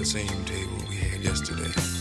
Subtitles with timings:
[0.00, 1.99] the same table we had yesterday.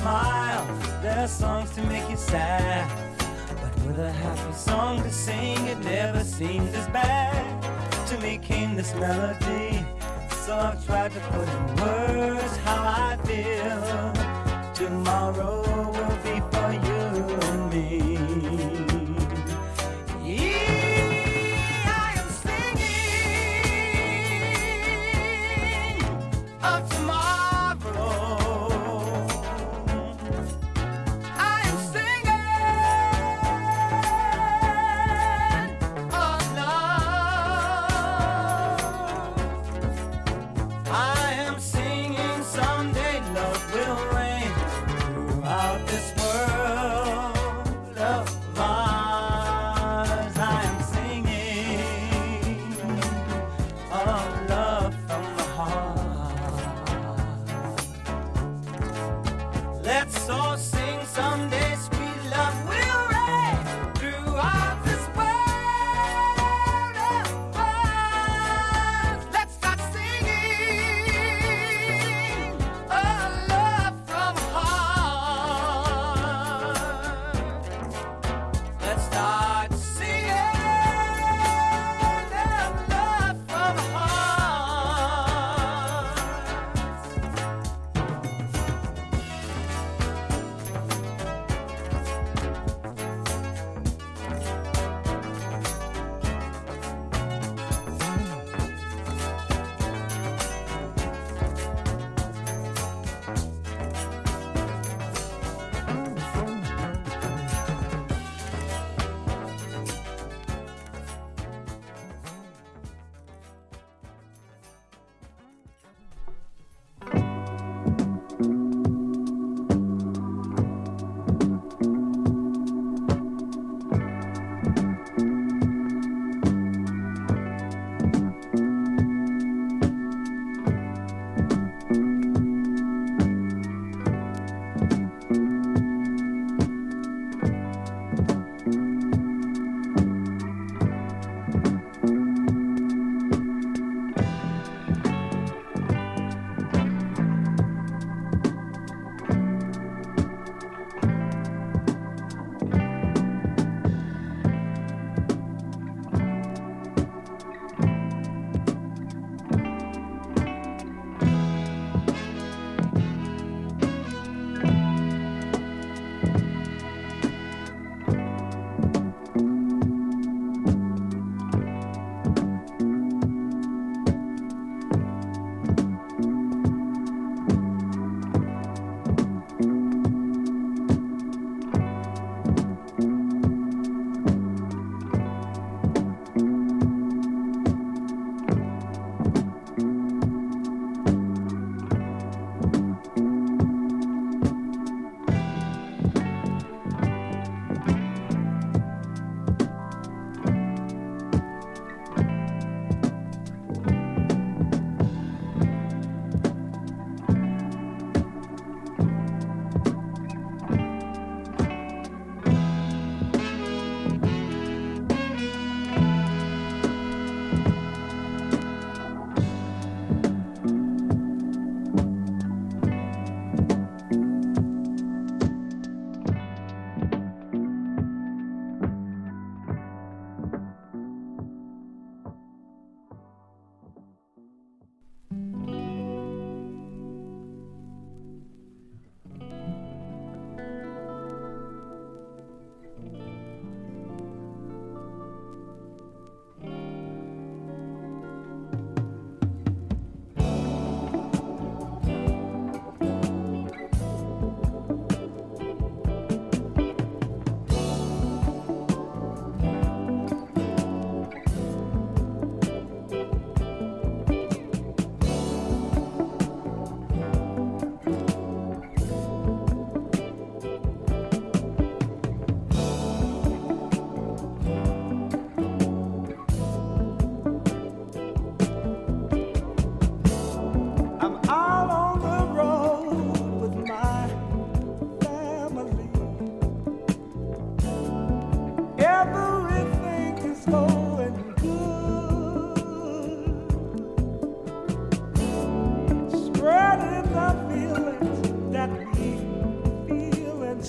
[0.00, 0.64] smile.
[1.02, 2.88] There are songs to make you sad.
[3.62, 7.44] But with a happy song to sing, it never seems as bad.
[8.08, 9.84] To me came this melody.
[10.44, 13.80] So I've tried to put in words how I feel.
[14.74, 15.56] Tomorrow
[15.94, 17.02] will be for you
[17.48, 18.09] and me.
[59.90, 60.69] That's awesome.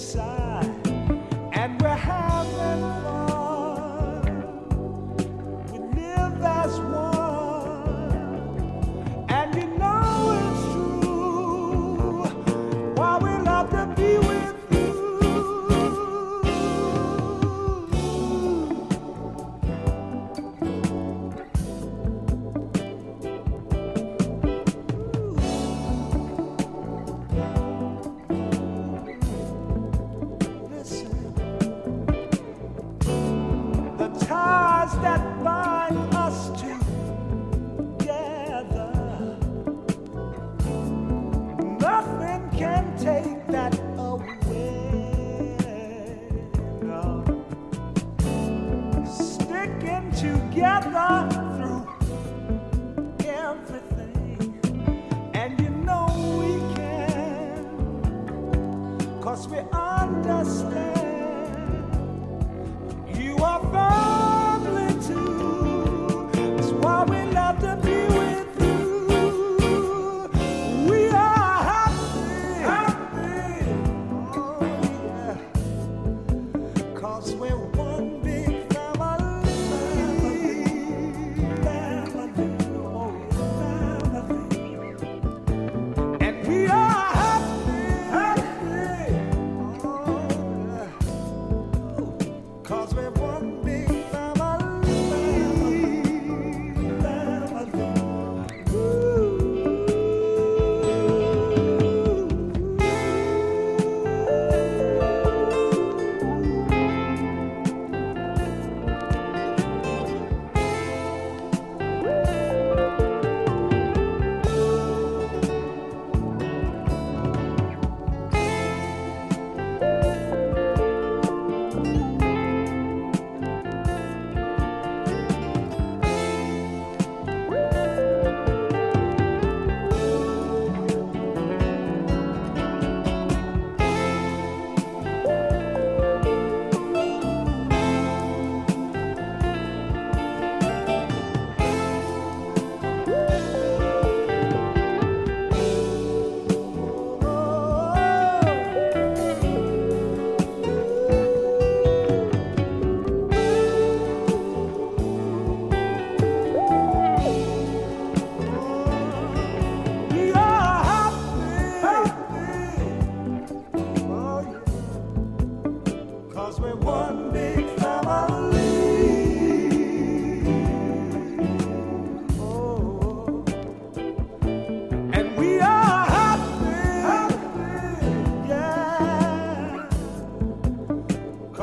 [0.02, 0.31] sorry
[59.52, 61.01] we understand.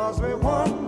[0.09, 0.88] cause we won.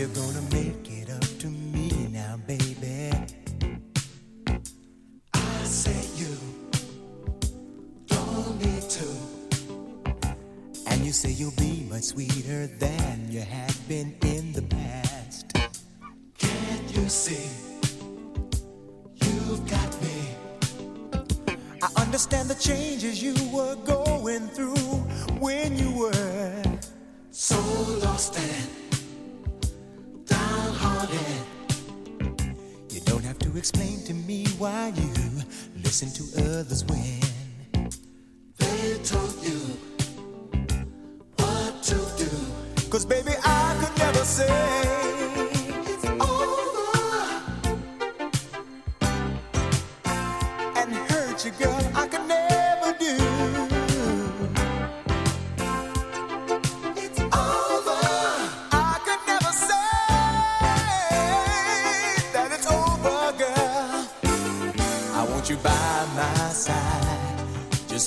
[0.00, 0.79] you're gonna make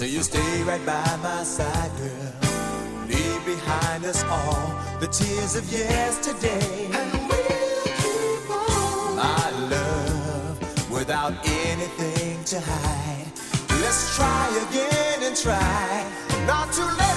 [0.04, 3.08] So you stay right by my side, girl.
[3.08, 6.90] Leave behind us all the tears of yesterday.
[6.92, 9.16] And we'll keep on.
[9.16, 13.32] My love, without anything to hide.
[13.80, 16.12] Let's try again and try.
[16.48, 17.13] Not too late.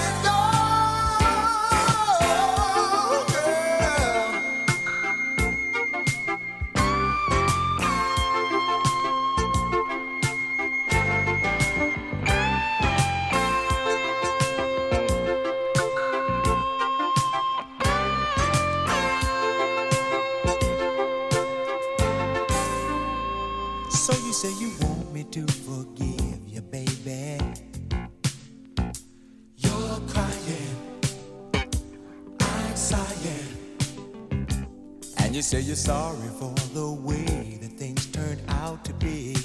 [35.42, 39.36] Say you're sorry for the way that things turned out to be.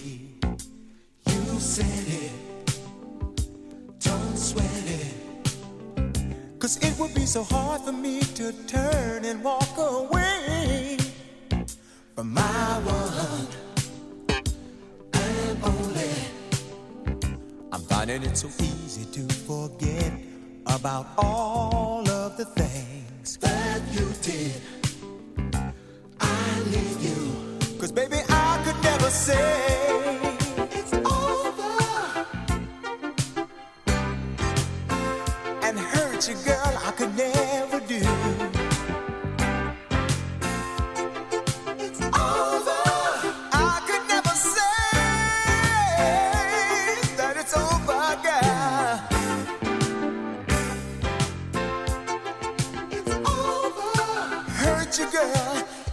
[1.26, 2.32] You said it,
[4.00, 6.60] don't sweat it.
[6.60, 10.98] Cause it would be so hard for me to turn and walk away
[12.16, 13.48] from my one
[15.14, 16.14] and only.
[17.74, 20.14] I'm finding it so easy to forget
[20.68, 24.71] about all of the things that you did.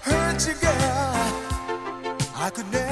[0.06, 0.74] Hurt you, girl.
[2.44, 2.87] I could never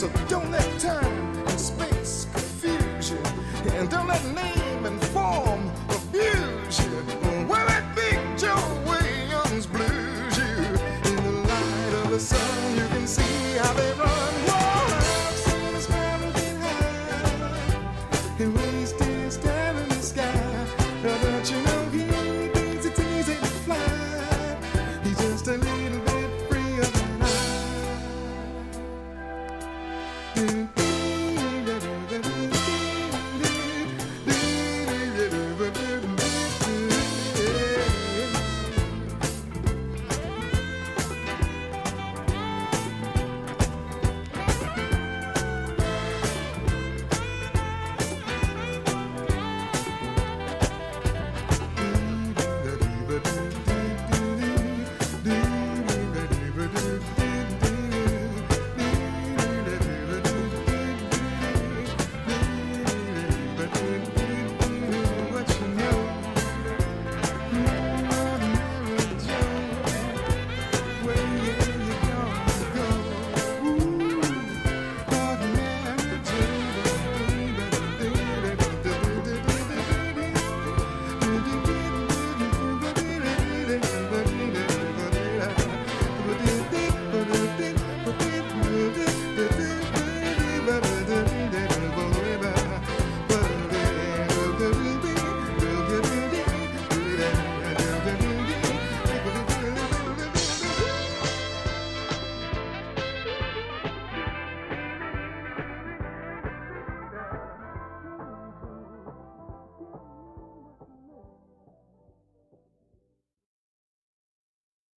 [0.00, 0.39] So don't